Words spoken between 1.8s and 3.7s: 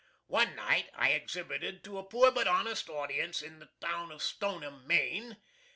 to a poor but honest audience in the